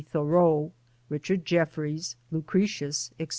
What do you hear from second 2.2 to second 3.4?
Lucretius, etc.